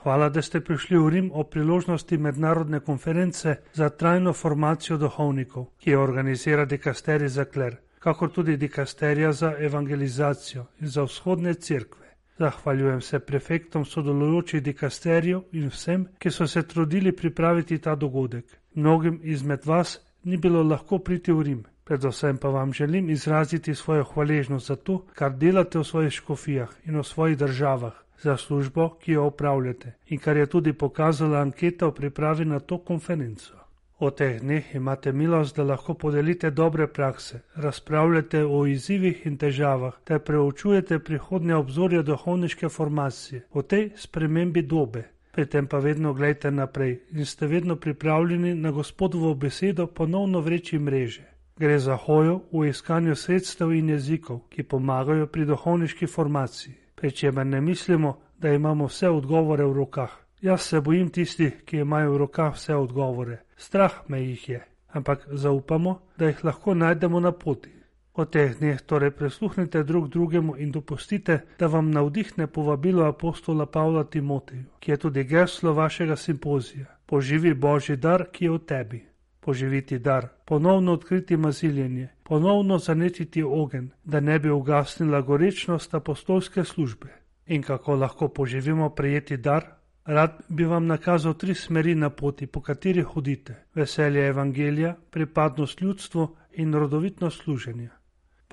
Hvala, 0.03 0.29
da 0.29 0.41
ste 0.41 0.59
prišli 0.59 0.97
v 0.97 1.09
Rim 1.09 1.31
o 1.33 1.43
priložnosti 1.43 2.17
mednarodne 2.17 2.79
konference 2.79 3.55
za 3.73 3.89
trajno 3.89 4.33
formacijo 4.33 4.97
duhovnikov, 4.97 5.65
ki 5.79 5.91
jo 5.91 6.03
organizira 6.03 6.65
Dikasteri 6.65 7.29
za 7.29 7.45
kler, 7.45 7.77
kakor 7.99 8.31
tudi 8.31 8.57
Dikasterija 8.57 9.31
za 9.31 9.53
evangelizacijo 9.59 10.65
in 10.81 10.87
za 10.87 11.03
vzhodne 11.03 11.53
cerkve. 11.53 12.03
Zahvaljujem 12.39 13.01
se 13.01 13.19
prefektom 13.19 13.85
sodelujočih 13.85 14.63
dikasterijev 14.63 15.41
in 15.51 15.69
vsem, 15.69 16.07
ki 16.19 16.31
so 16.31 16.47
se 16.47 16.63
trudili 16.67 17.11
pripraviti 17.15 17.77
ta 17.77 17.95
dogodek. 17.95 18.45
Mnogim 18.75 19.19
izmed 19.23 19.65
vas 19.65 19.99
ni 20.23 20.37
bilo 20.37 20.63
lahko 20.63 20.99
priti 20.99 21.31
v 21.31 21.41
Rim. 21.41 21.63
Predvsem 21.83 22.37
pa 22.37 22.49
vam 22.49 22.73
želim 22.73 23.09
izraziti 23.09 23.75
svojo 23.75 24.03
hvaležnost 24.03 24.67
za 24.67 24.75
to, 24.75 25.01
kar 25.13 25.33
delate 25.35 25.79
v 25.79 25.83
svojih 25.83 26.13
škofijah 26.13 26.69
in 26.85 26.99
v 26.99 27.03
svojih 27.03 27.37
državah, 27.37 27.93
za 28.23 28.37
službo, 28.37 28.89
ki 28.89 29.11
jo 29.11 29.25
upravljate 29.27 29.93
in 30.07 30.19
kar 30.19 30.37
je 30.37 30.45
tudi 30.45 30.73
pokazala 30.73 31.41
anketa 31.41 31.87
v 31.87 31.91
pripravi 31.91 32.45
na 32.45 32.59
to 32.59 32.77
konferenco. 32.77 33.53
O 33.99 34.09
teh 34.11 34.41
dneh 34.41 34.75
imate 34.75 35.11
milost, 35.11 35.55
da 35.55 35.63
lahko 35.63 35.93
podelite 35.93 36.51
dobre 36.51 36.87
prakse, 36.87 37.39
razpravljate 37.55 38.43
o 38.45 38.65
izzivih 38.65 39.25
in 39.25 39.37
težavah 39.37 39.93
ter 40.03 40.19
preučujete 40.19 40.99
prihodnje 40.99 41.55
obzorje 41.55 42.03
duhovniške 42.03 42.69
formacije, 42.69 43.45
o 43.51 43.61
tej 43.61 43.91
spremembi 43.95 44.61
dobe, 44.61 45.03
pri 45.33 45.45
tem 45.45 45.67
pa 45.67 45.79
vedno 45.81 46.13
gledajte 46.13 46.51
naprej 46.51 46.99
in 47.11 47.25
ste 47.25 47.47
vedno 47.47 47.75
pripravljeni 47.75 48.55
na 48.55 48.71
gospodovo 48.71 49.33
besedo 49.33 49.87
ponovno 49.87 50.39
vreči 50.39 50.79
mreže. 50.79 51.23
Gre 51.57 51.79
za 51.79 51.95
hojo 51.97 52.41
v 52.51 52.67
iskanju 52.69 53.15
sredstev 53.15 53.73
in 53.73 53.89
jezikov, 53.89 54.39
ki 54.49 54.63
pomagajo 54.63 55.27
pri 55.27 55.45
duhovniški 55.45 56.07
formaciji, 56.07 56.75
pri 56.95 57.11
čemer 57.11 57.45
ne 57.45 57.61
mislimo, 57.61 58.17
da 58.37 58.53
imamo 58.53 58.85
vse 58.85 59.09
odgovore 59.09 59.65
v 59.65 59.73
rokah. 59.73 60.11
Jaz 60.41 60.61
se 60.61 60.81
bojim 60.81 61.09
tistih, 61.09 61.63
ki 61.65 61.77
imajo 61.77 62.13
v 62.13 62.17
rokah 62.17 62.53
vse 62.53 62.75
odgovore. 62.75 63.41
Strah 63.57 63.93
me 64.07 64.21
jih 64.21 64.49
je, 64.49 64.61
ampak 64.93 65.27
zaupamo, 65.31 65.99
da 66.17 66.25
jih 66.25 66.45
lahko 66.45 66.73
najdemo 66.73 67.19
na 67.19 67.31
poti. 67.31 67.82
O 68.15 68.25
teh 68.25 68.53
dneh 68.53 68.81
torej 68.81 69.11
prisluhnite 69.11 69.83
drug 69.83 70.07
drugemu 70.09 70.53
in 70.57 70.71
dopustite, 70.71 71.39
da 71.59 71.67
vam 71.67 71.89
navdihne 71.91 72.47
povabilo 72.47 73.05
apostola 73.05 73.65
Pavla 73.65 74.03
Timoteju, 74.03 74.65
ki 74.79 74.91
je 74.91 74.97
tudi 74.97 75.23
geslo 75.23 75.73
vašega 75.73 76.15
simpozija. 76.15 76.85
Poživi 77.05 77.53
Božji 77.53 77.97
dar, 77.97 78.27
ki 78.31 78.45
je 78.45 78.51
v 78.51 78.59
tebi. 78.59 78.99
Poživiti 79.39 79.99
dar, 79.99 80.27
ponovno 80.45 80.93
odkriti 80.93 81.37
maziljenje, 81.37 82.09
ponovno 82.23 82.77
zanetiti 82.77 83.43
ogen, 83.43 83.89
da 84.03 84.19
ne 84.19 84.39
bi 84.39 84.49
ugasnila 84.49 85.21
gorečnost 85.21 85.93
apostolske 85.93 86.63
službe. 86.63 87.09
In 87.47 87.61
kako 87.61 87.95
lahko 87.95 88.27
poživimo 88.27 88.89
prijeti 88.89 89.37
dar? 89.37 89.65
Rad 90.05 90.37
bi 90.49 90.65
vam 90.65 90.85
nakazal 90.85 91.33
tri 91.33 91.55
smeri 91.55 91.95
na 91.95 92.09
poti, 92.09 92.47
po 92.47 92.61
kateri 92.61 93.01
hodite: 93.01 93.55
veselje 93.75 94.27
evangelija, 94.27 94.95
pripadnost 95.11 95.81
ljudstvu 95.81 96.35
in 96.51 96.73
rodovitno 96.73 97.29
služenje. 97.29 97.89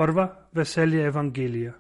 Prva 0.00 0.49
veselje 0.52 1.02
evangelija. 1.04 1.75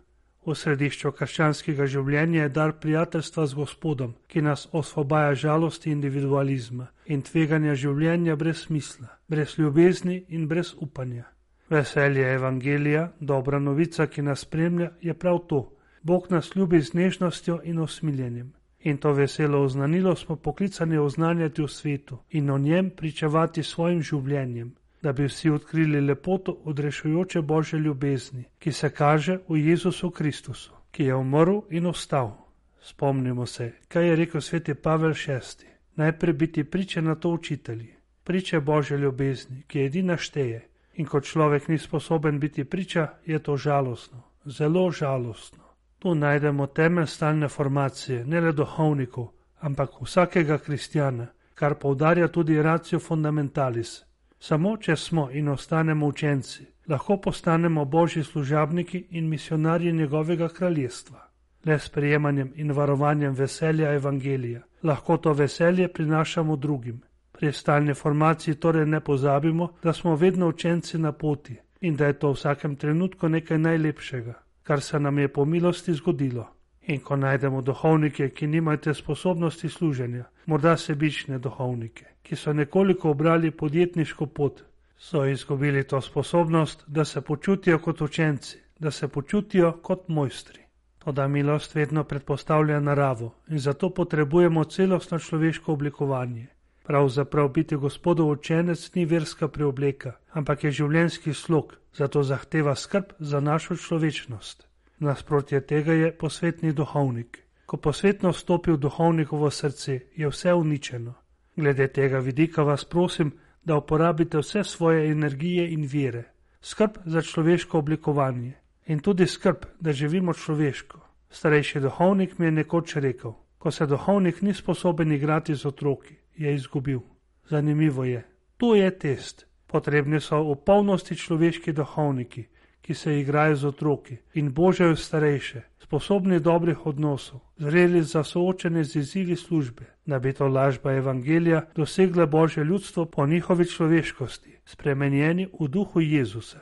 V 0.46 0.52
središču 0.52 1.08
krščanskega 1.16 1.86
življenja 1.88 2.42
je 2.42 2.50
dar 2.52 2.74
prijateljstva 2.82 3.46
z 3.48 3.56
Gospodom, 3.56 4.10
ki 4.28 4.42
nas 4.44 4.66
osvobaja 4.76 5.30
žalosti 5.42 5.88
individualizma 5.88 6.90
in 7.06 7.22
tveganja 7.24 7.78
življenja 7.80 8.34
brez 8.36 8.66
smisla, 8.66 9.08
brez 9.24 9.54
ljubezni 9.56 10.18
in 10.28 10.44
brez 10.50 10.74
upanja. 10.76 11.24
Veselje 11.72 12.26
evangelija, 12.34 13.06
dobra 13.20 13.58
novica, 13.58 14.04
ki 14.06 14.26
nas 14.28 14.44
spremlja, 14.44 14.90
je 15.00 15.14
prav 15.14 15.38
to. 15.48 15.62
Bog 16.02 16.28
nas 16.28 16.52
ljubi 16.56 16.82
z 16.82 16.98
nežnostjo 17.00 17.62
in 17.64 17.80
osmiljenjem. 17.80 18.52
In 18.80 18.98
to 19.00 19.14
veselo 19.16 19.62
oznanilo 19.64 20.12
smo 20.16 20.36
poklicani 20.36 20.98
oznanjati 20.98 21.62
v 21.62 21.68
svetu 21.68 22.20
in 22.30 22.50
o 22.50 22.58
njem 22.58 22.90
pričevati 22.90 23.62
svojim 23.62 24.02
življenjem, 24.02 24.74
da 25.02 25.12
bi 25.12 25.24
vsi 25.24 25.50
odkrili 25.50 26.00
lepoto 26.00 26.58
odrešujoče 26.64 27.42
Božje 27.42 27.78
ljubezni, 27.78 28.44
ki 28.58 28.72
se 28.72 28.90
kaže 28.90 29.38
v 29.48 29.56
Jezusu 29.56 30.10
Kristusu, 30.10 30.72
ki 30.90 31.04
je 31.04 31.14
umrl 31.14 31.60
in 31.70 31.86
ostal. 31.86 32.36
Spomnimo 32.82 33.46
se, 33.46 33.72
kaj 33.88 34.08
je 34.08 34.16
rekel 34.16 34.40
sveti 34.40 34.74
Pavel 34.74 35.12
VI. 35.12 35.66
Najprej 35.96 36.32
biti 36.32 36.64
priče 36.64 37.02
na 37.02 37.14
to 37.14 37.30
učitelji, 37.30 37.94
priče 38.24 38.60
Božje 38.60 38.98
ljubezni, 38.98 39.62
ki 39.66 39.80
edina 39.80 40.16
šteje. 40.16 40.66
In 40.94 41.06
ko 41.06 41.20
človek 41.20 41.68
ni 41.68 41.78
sposoben 41.78 42.40
biti 42.40 42.64
priča, 42.64 43.08
je 43.26 43.38
to 43.38 43.56
žalostno, 43.56 44.22
zelo 44.44 44.90
žalostno. 44.90 45.64
Tu 45.98 46.14
najdemo 46.14 46.66
temelj 46.66 47.06
stalne 47.06 47.48
formacije, 47.48 48.24
ne 48.24 48.40
le 48.40 48.52
duhovnikov, 48.52 49.28
ampak 49.60 49.90
vsakega 50.00 50.58
kristjana, 50.58 51.26
kar 51.54 51.74
poudarja 51.74 52.28
tudi 52.28 52.62
racijo 52.62 52.98
fundamentalis, 53.00 54.04
Samo 54.40 54.76
če 54.76 54.96
smo 54.96 55.28
in 55.30 55.48
ostanemo 55.48 56.06
učenci, 56.06 56.64
lahko 56.88 57.16
postanemo 57.16 57.84
božji 57.84 58.24
služabniki 58.24 59.04
in 59.10 59.28
misionarji 59.28 59.92
njegovega 59.92 60.48
kraljestva. 60.48 61.28
Le 61.64 61.78
s 61.78 61.88
prijemanjem 61.88 62.52
in 62.56 62.72
varovanjem 62.72 63.34
veselja 63.34 63.92
evangelija 63.94 64.62
lahko 64.82 65.16
to 65.16 65.32
veselje 65.32 65.88
prinašamo 65.88 66.56
drugim. 66.56 67.00
Pri 67.32 67.52
stalni 67.52 67.94
formaciji 67.94 68.54
torej 68.54 68.86
ne 68.86 69.00
pozabimo, 69.00 69.68
da 69.82 69.92
smo 69.92 70.16
vedno 70.16 70.48
učenci 70.48 70.98
na 70.98 71.12
poti 71.12 71.56
in 71.80 71.96
da 71.96 72.06
je 72.06 72.18
to 72.18 72.28
v 72.28 72.34
vsakem 72.34 72.76
trenutku 72.76 73.28
nekaj 73.28 73.58
najlepšega, 73.58 74.34
kar 74.62 74.80
se 74.80 75.00
nam 75.00 75.18
je 75.18 75.28
po 75.28 75.44
milosti 75.44 75.92
zgodilo. 75.92 76.48
In 76.90 77.00
ko 77.00 77.16
najdemo 77.16 77.60
duhovnike, 77.62 78.28
ki 78.34 78.46
nimajo 78.46 78.94
sposobnosti 78.94 79.68
služenja, 79.68 80.24
morda 80.46 80.76
sebične 80.76 81.38
duhovnike, 81.38 82.06
ki 82.22 82.36
so 82.36 82.52
nekoliko 82.52 83.10
obrali 83.10 83.50
podjetniško 83.50 84.26
pot, 84.26 84.62
so 84.98 85.24
izgubili 85.26 85.84
to 85.84 86.00
sposobnost, 86.00 86.84
da 86.86 87.04
se 87.04 87.20
počutijo 87.20 87.78
kot 87.78 88.00
učenci, 88.00 88.58
da 88.78 88.90
se 88.90 89.08
počutijo 89.08 89.72
kot 89.82 90.08
mojstri. 90.08 90.62
Toda 90.98 91.28
milost 91.28 91.74
vedno 91.74 92.04
predpostavlja 92.04 92.80
naravo 92.80 93.34
in 93.48 93.58
zato 93.58 93.90
potrebujemo 93.90 94.64
celostno 94.64 95.18
človeško 95.18 95.72
oblikovanje. 95.72 96.46
Pravzaprav 96.82 97.48
biti 97.48 97.76
gospodov 97.76 98.28
učenec 98.30 98.94
ni 98.94 99.04
verska 99.04 99.48
preobleka, 99.48 100.12
ampak 100.32 100.64
je 100.64 100.70
življenjski 100.70 101.34
slog, 101.34 101.76
zato 101.94 102.22
zahteva 102.22 102.74
skrb 102.74 103.04
za 103.18 103.40
našo 103.40 103.76
človečnost. 103.76 104.69
Nasprotje 105.00 105.60
tega 105.60 105.92
je 105.92 106.12
posvetni 106.12 106.72
duhovnik. 106.72 107.38
Ko 107.66 107.76
posvetno 107.76 108.32
stopi 108.32 108.72
v 108.72 108.76
duhovnikovo 108.76 109.50
srce, 109.50 110.00
je 110.16 110.28
vse 110.28 110.52
uničeno. 110.54 111.14
Glede 111.56 111.86
tega 111.88 112.18
vidika 112.18 112.62
vas 112.62 112.84
prosim, 112.84 113.32
da 113.64 113.76
uporabite 113.76 114.38
vse 114.38 114.64
svoje 114.64 115.10
energije 115.10 115.72
in 115.72 115.86
vire, 115.86 116.24
skrb 116.60 116.90
za 117.04 117.22
človeško 117.22 117.78
oblikovanje 117.78 118.52
in 118.86 119.00
tudi 119.00 119.26
skrb, 119.26 119.56
da 119.80 119.92
živimo 119.92 120.32
človeško. 120.32 121.00
Starejši 121.30 121.80
duhovnik 121.80 122.38
mi 122.38 122.46
je 122.46 122.50
nekoč 122.50 122.96
rekel: 122.96 123.32
Ko 123.58 123.70
se 123.70 123.86
duhovnik 123.86 124.42
ni 124.42 124.54
sposoben 124.54 125.12
igrati 125.12 125.54
z 125.54 125.66
otroki, 125.66 126.14
je 126.36 126.54
izgubil. 126.54 127.00
Zanimivo 127.48 128.04
je, 128.04 128.26
to 128.56 128.74
je 128.74 128.98
test. 128.98 129.46
Potrebni 129.66 130.20
so 130.20 130.42
v 130.42 130.56
polnosti 130.64 131.16
človeški 131.16 131.72
duhovniki, 131.72 132.44
ki 132.82 132.94
se 132.94 133.20
igrajo 133.20 133.56
z 133.56 133.64
otroki 133.64 134.16
in 134.34 134.52
božajo 134.52 134.96
starejše, 134.96 135.62
sposobni 135.78 136.40
dobrih 136.40 136.86
odnosov, 136.86 137.40
zreli 137.58 138.02
za 138.02 138.24
soočene 138.24 138.84
z 138.84 138.96
izzivi 138.96 139.36
službe, 139.36 139.84
da 140.06 140.18
bi 140.18 140.32
to 140.32 140.48
lažba 140.48 140.92
evangelija 140.92 141.66
dosegla 141.76 142.26
božje 142.26 142.64
ljudstvo 142.64 143.04
po 143.06 143.26
njihovi 143.26 143.66
človeškosti, 143.66 144.58
spremenjeni 144.64 145.48
v 145.60 145.68
duhu 145.68 146.00
Jezusa. 146.00 146.60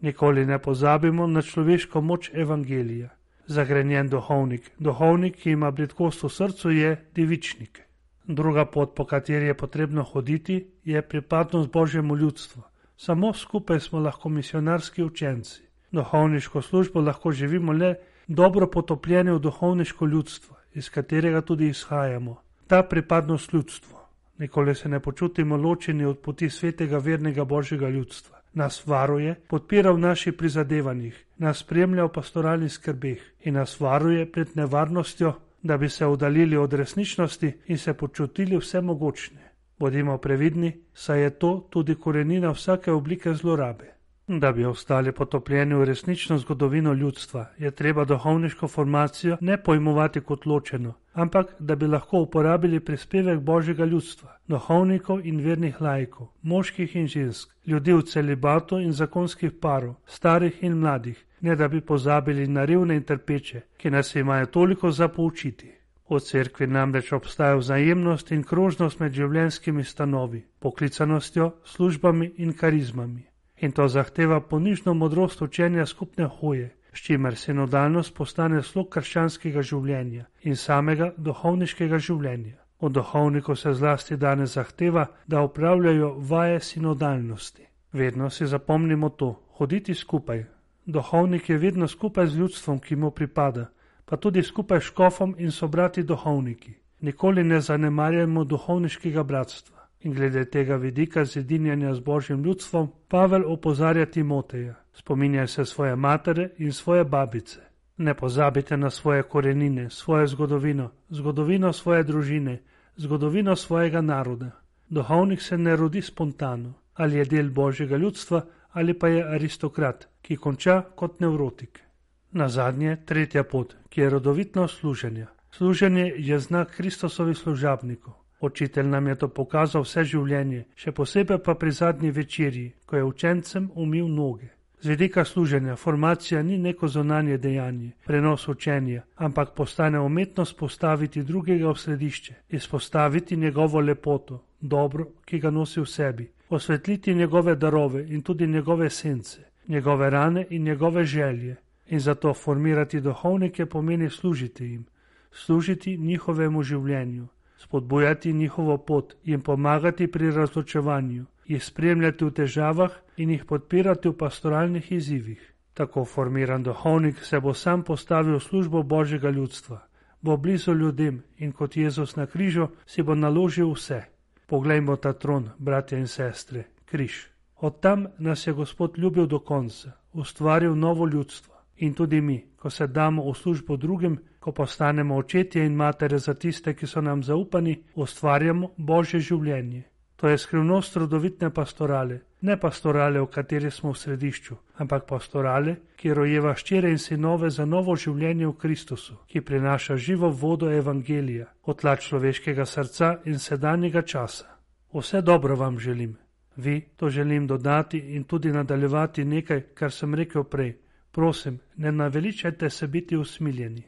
Nikoli 0.00 0.46
ne 0.46 0.58
pozabimo 0.58 1.26
na 1.26 1.42
človeško 1.42 2.00
moč 2.00 2.30
evangelija. 2.34 3.08
Zagrenjen 3.46 4.08
duhovnik, 4.08 4.70
duhovnik, 4.78 5.36
ki 5.36 5.50
ima 5.50 5.70
britkost 5.70 6.22
v 6.22 6.28
srcu, 6.28 6.70
je 6.70 6.96
devičnik. 7.14 7.80
Druga 8.24 8.64
pot, 8.64 8.94
po 8.94 9.04
kateri 9.04 9.46
je 9.46 9.54
potrebno 9.54 10.02
hoditi, 10.02 10.66
je 10.84 11.02
pripadnost 11.02 11.72
božjemu 11.72 12.16
ljudstvu. 12.16 12.62
Samo 13.00 13.32
skupaj 13.32 13.80
smo 13.80 13.98
lahko 13.98 14.28
misionarski 14.28 15.02
učenci. 15.02 15.62
Duhovniško 15.92 16.62
službo 16.62 17.00
lahko 17.00 17.32
živimo 17.32 17.72
le 17.72 17.94
dobro 18.26 18.66
potopljeni 18.66 19.32
v 19.32 19.38
duhovniško 19.38 20.06
ljudstvo, 20.06 20.56
iz 20.74 20.90
katerega 20.90 21.40
tudi 21.40 21.68
izhajamo. 21.68 22.36
Ta 22.66 22.82
pripadnost 22.82 23.52
ljudstvu. 23.52 23.96
Nikoli 24.38 24.74
se 24.74 24.88
ne 24.88 25.00
počutimo 25.00 25.56
ločeni 25.56 26.04
od 26.04 26.18
poti 26.18 26.50
svetega 26.50 26.98
vernega 26.98 27.44
božjega 27.44 27.88
ljudstva. 27.88 28.38
Nas 28.52 28.86
varuje, 28.86 29.34
podpira 29.48 29.92
v 29.92 29.98
naših 29.98 30.34
prizadevanjih, 30.34 31.24
nas 31.38 31.58
spremlja 31.58 32.04
v 32.04 32.12
pastoralnih 32.12 32.72
skrbeh 32.72 33.22
in 33.40 33.54
nas 33.54 33.80
varuje 33.80 34.32
pred 34.32 34.56
nevarnostjo, 34.56 35.32
da 35.62 35.76
bi 35.76 35.88
se 35.88 36.06
oddaljili 36.06 36.56
od 36.56 36.72
resničnosti 36.72 37.52
in 37.66 37.78
se 37.78 37.94
počutili 37.94 38.58
vsemogočne. 38.58 39.39
Bodimo 39.80 40.18
previdni, 40.18 40.72
saj 40.94 41.22
je 41.22 41.30
to 41.30 41.66
tudi 41.70 41.94
korenina 41.94 42.50
vsake 42.50 42.92
oblike 42.92 43.34
zlorabe. 43.34 43.86
Da 44.26 44.52
bi 44.52 44.64
ostali 44.64 45.12
potopljeni 45.12 45.74
v 45.74 45.84
resnično 45.84 46.38
zgodovino 46.38 46.92
ljudstva, 46.92 47.46
je 47.58 47.70
treba 47.70 48.04
duhovniško 48.04 48.68
formacijo 48.68 49.38
ne 49.40 49.56
pojmovati 49.62 50.20
kot 50.20 50.46
ločeno, 50.46 50.92
ampak 51.12 51.54
da 51.58 51.76
bi 51.76 51.86
lahko 51.86 52.20
uporabili 52.20 52.80
prispevek 52.80 53.40
božjega 53.40 53.84
ljudstva, 53.84 54.36
duhovnikov 54.48 55.26
in 55.26 55.40
vernih 55.40 55.80
lajkov, 55.80 56.28
moških 56.42 56.96
in 56.96 57.06
žensk, 57.06 57.56
ljudi 57.66 57.92
v 57.92 58.02
celibatu 58.02 58.78
in 58.78 58.92
zakonskih 58.92 59.52
parov, 59.60 59.94
starih 60.06 60.62
in 60.62 60.78
mladih, 60.78 61.26
ne 61.40 61.56
da 61.56 61.68
bi 61.68 61.80
pozabili 61.80 62.46
na 62.46 62.64
revne 62.64 62.96
in 62.96 63.02
trpeče, 63.02 63.60
ki 63.76 63.90
nas 63.90 64.14
imajo 64.14 64.46
toliko 64.46 64.90
za 64.90 65.08
poučiti. 65.08 65.79
V 66.10 66.18
cerkvi 66.18 66.66
namreč 66.66 67.12
obstaja 67.12 67.54
vzajemnost 67.54 68.32
in 68.34 68.40
krožnost 68.42 68.98
med 68.98 69.14
življenjskimi 69.14 69.84
stanovi, 69.86 70.40
poklicanostjo, 70.58 71.52
službami 71.64 72.32
in 72.42 72.50
karizmami. 72.52 73.22
In 73.62 73.70
to 73.72 73.86
zahteva 73.88 74.40
ponižno 74.40 74.94
modrost 74.94 75.42
učenja 75.42 75.86
skupne 75.86 76.26
hoje, 76.26 76.74
s 76.92 77.06
čimer 77.06 77.36
sinodalnost 77.36 78.14
postane 78.14 78.62
slog 78.62 78.90
krščanskega 78.90 79.62
življenja 79.62 80.26
in 80.42 80.56
samega 80.56 81.12
duhovniškega 81.16 81.98
življenja. 81.98 82.58
Od 82.80 82.92
duhovnikov 82.92 83.56
se 83.56 83.72
zlasti 83.72 84.16
danes 84.16 84.58
zahteva, 84.58 85.06
da 85.26 85.42
upravljajo 85.46 86.14
vaje 86.18 86.60
sinodalnosti. 86.60 87.68
Vedno 87.92 88.30
si 88.30 88.46
zapomnimo 88.46 89.08
to: 89.10 89.34
hoditi 89.58 89.94
skupaj. 89.94 90.44
Duhovnik 90.86 91.50
je 91.50 91.58
vedno 91.58 91.88
skupaj 91.88 92.26
z 92.26 92.36
ljudstvom, 92.36 92.80
ki 92.80 92.96
mu 92.96 93.10
pripada 93.10 93.70
pa 94.10 94.16
tudi 94.16 94.42
skupaj 94.42 94.80
s 94.80 94.84
škofom 94.84 95.34
in 95.38 95.50
sobrati 95.50 96.02
duhovniki. 96.02 96.72
Nikoli 97.00 97.44
ne 97.44 97.60
zanemarjajmo 97.60 98.44
duhovniškega 98.44 99.22
bratstva. 99.22 99.78
In 100.00 100.14
glede 100.14 100.44
tega 100.44 100.76
vidika 100.76 101.24
zedinjanja 101.24 101.94
z 101.94 102.00
božjim 102.00 102.42
ljudstvom, 102.44 102.88
Pavel 103.08 103.42
opozarja 103.52 104.06
Timoteja: 104.06 104.74
spominjaj 104.92 105.46
se 105.46 105.64
svoje 105.64 105.96
matere 105.96 106.48
in 106.58 106.72
svoje 106.72 107.04
babice. 107.04 107.60
Ne 107.96 108.14
pozabite 108.14 108.76
na 108.76 108.90
svoje 108.90 109.22
korenine, 109.22 109.90
svojo 109.90 110.26
zgodovino, 110.26 110.90
zgodovino 111.08 111.72
svoje 111.72 112.02
družine, 112.02 112.62
zgodovino 112.96 113.56
svojega 113.56 114.00
naroda. 114.00 114.50
Duhovnik 114.88 115.40
se 115.40 115.58
ne 115.58 115.76
rodi 115.76 116.02
spontano, 116.02 116.74
ali 116.94 117.16
je 117.16 117.24
del 117.24 117.50
božjega 117.50 117.96
ljudstva, 117.96 118.42
ali 118.72 118.98
pa 118.98 119.08
je 119.08 119.24
aristokrat, 119.34 120.08
ki 120.22 120.36
konča 120.36 120.82
kot 120.96 121.20
nevrotik. 121.20 121.89
Na 122.32 122.48
zadnje, 122.48 122.96
tretja 123.06 123.42
pot, 123.44 123.76
ki 123.88 124.00
je 124.00 124.10
rodovitno 124.10 124.68
služenje. 124.68 125.26
Služenje 125.50 126.12
je 126.16 126.38
znak 126.38 126.76
Kristosovih 126.76 127.38
služabnikov. 127.38 128.14
Učitelj 128.40 128.86
nam 128.86 129.06
je 129.06 129.14
to 129.14 129.28
pokazal 129.28 129.82
vse 129.82 130.04
življenje, 130.04 130.64
še 130.74 130.92
posebej 130.92 131.40
pa 131.44 131.54
pri 131.54 131.72
zadnji 131.74 132.10
večerji, 132.10 132.72
ko 132.86 132.96
je 132.96 133.04
učencem 133.04 133.70
umil 133.74 134.06
noge. 134.08 134.48
Z 134.80 134.88
vidika 134.88 135.24
služenja 135.24 135.74
formacija 135.76 136.42
ni 136.42 136.58
neko 136.58 136.88
zonanje 136.88 137.38
dejanje, 137.38 137.90
prenos 138.06 138.48
učenja, 138.48 139.02
ampak 139.16 139.50
postane 139.54 140.00
umetnost 140.00 140.56
postaviti 140.56 141.22
drugega 141.22 141.68
v 141.68 141.78
središče, 141.78 142.34
izpostaviti 142.48 143.36
njegovo 143.36 143.80
lepoto, 143.80 144.38
dobro, 144.60 145.08
ki 145.24 145.38
ga 145.38 145.50
nosi 145.50 145.80
v 145.80 145.86
sebi, 145.86 146.28
osvetliti 146.48 147.14
njegove 147.14 147.56
darove 147.56 148.06
in 148.08 148.22
tudi 148.22 148.46
njegove 148.46 148.90
sence, 148.90 149.42
njegove 149.68 150.10
rane 150.10 150.46
in 150.50 150.64
njegove 150.64 151.04
želje, 151.04 151.56
in 151.90 152.00
zato 152.00 152.34
formirati 152.34 153.00
duhovnike 153.00 153.66
pomeni 153.66 154.10
služiti 154.10 154.64
jim, 154.64 154.86
služiti 155.32 155.96
njihovemu 155.98 156.62
življenju, 156.62 157.26
spodbujati 157.58 158.32
njihovo 158.32 158.78
pot, 158.78 159.14
jim 159.24 159.40
pomagati 159.40 160.06
pri 160.06 160.30
razločevanju, 160.30 161.24
jih 161.46 161.64
spremljati 161.64 162.24
v 162.24 162.30
težavah 162.30 162.94
in 163.16 163.30
jih 163.30 163.44
podpirati 163.44 164.08
v 164.08 164.16
pastoralnih 164.16 164.92
izzivih. 164.92 165.42
Tako 165.74 166.04
formiran 166.04 166.62
duhovnik 166.62 167.24
se 167.24 167.40
bo 167.40 167.54
sam 167.54 167.82
postavil 167.82 168.38
v 168.38 168.42
službo 168.42 168.82
božjega 168.82 169.30
ljudstva, 169.30 169.80
bo 170.22 170.36
blizu 170.36 170.74
ljudem 170.74 171.22
in 171.38 171.52
kot 171.52 171.76
Jezus 171.76 172.16
na 172.16 172.26
križu 172.26 172.68
si 172.86 173.02
bo 173.02 173.14
naložil 173.14 173.72
vse. 173.72 174.02
Poglejmo 174.46 174.96
ta 174.96 175.12
tron, 175.12 175.50
bratje 175.58 175.98
in 175.98 176.06
sestre, 176.06 176.64
križ. 176.84 177.26
Od 177.56 177.80
tam 177.80 178.06
nas 178.18 178.46
je 178.46 178.52
Gospod 178.52 178.98
ljubil 178.98 179.26
do 179.26 179.38
konca, 179.38 179.92
ustvaril 180.12 180.74
novo 180.74 181.06
ljudstvo 181.06 181.59
in 181.80 181.94
tudi 181.94 182.20
mi, 182.20 182.38
ko 182.56 182.70
se 182.70 182.86
damo 182.86 183.24
v 183.30 183.34
službo 183.36 183.76
drugim, 183.76 184.18
ko 184.40 184.52
postanemo 184.52 185.16
očetje 185.16 185.66
in 185.66 185.74
matere 185.74 186.18
za 186.18 186.34
tiste, 186.34 186.74
ki 186.74 186.86
so 186.86 187.00
nam 187.00 187.22
zaupani, 187.22 187.82
ustvarjamo 187.94 188.74
božje 188.76 189.20
življenje. 189.20 189.82
To 190.16 190.28
je 190.28 190.38
skrivnost 190.38 190.96
rodovitne 190.96 191.50
pastorale, 191.50 192.20
ne 192.40 192.56
pastorale, 192.60 193.20
v 193.20 193.26
kateri 193.26 193.70
smo 193.70 193.92
v 193.92 193.98
središču, 193.98 194.56
ampak 194.76 195.06
pastorale, 195.08 195.76
ki 195.96 196.12
rojeva 196.12 196.52
ščere 196.56 196.90
in 196.92 196.98
sinove 196.98 197.50
za 197.50 197.64
novo 197.64 197.96
življenje 197.96 198.46
v 198.46 198.56
Kristusu, 198.60 199.16
ki 199.26 199.40
prinaša 199.40 199.96
živo 199.96 200.28
vodo 200.28 200.68
evangelija, 200.68 201.46
otla 201.64 201.96
človeškega 201.96 202.66
srca 202.66 203.14
in 203.24 203.38
sedanjega 203.38 204.02
časa. 204.02 204.48
Vse 204.92 205.22
dobro 205.22 205.56
vam 205.56 205.78
želim. 205.78 206.16
Vi 206.56 206.80
to 206.96 207.08
želim 207.08 207.46
dodati 207.46 207.98
in 207.98 208.24
tudi 208.24 208.52
nadaljevati 208.52 209.24
nekaj, 209.24 209.60
kar 209.74 209.92
sem 209.92 210.14
rekel 210.14 210.44
prej. 210.44 210.74
Prosim, 211.12 211.58
ne 211.76 211.92
naveličajte 211.92 212.70
se 212.70 212.86
biti 212.86 213.16
usmiljeni. 213.16 213.82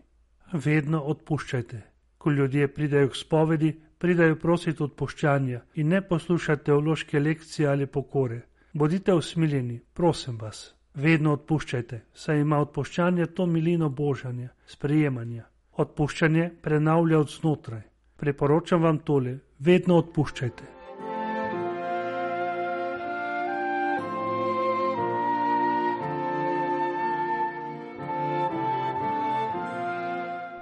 Vedno 0.52 1.00
odpuščajte. 1.00 1.82
Ko 2.18 2.30
ljudje 2.30 2.68
pridajo 2.68 3.08
k 3.08 3.16
spovedi, 3.16 3.80
pridajo 3.98 4.36
prositi 4.36 4.82
odpuščanja 4.82 5.60
in 5.74 5.88
ne 5.88 6.00
poslušajte 6.08 6.64
teološke 6.64 7.20
lekcije 7.20 7.68
ali 7.68 7.86
pokore. 7.86 8.40
Bodite 8.72 9.14
usmiljeni, 9.14 9.80
prosim 9.94 10.38
vas. 10.38 10.74
Vedno 10.94 11.32
odpuščajte, 11.32 12.00
saj 12.14 12.40
ima 12.40 12.58
odpuščanje 12.58 13.26
to 13.26 13.46
milino 13.46 13.88
božanja, 13.88 14.48
sprejemanja. 14.66 15.46
Odpuščanje 15.72 16.50
prenavlja 16.62 17.18
od 17.18 17.30
znotraj. 17.30 17.82
Priporočam 18.16 18.82
vam 18.82 18.98
tole: 18.98 19.38
vedno 19.58 19.96
odpuščajte. 19.96 20.71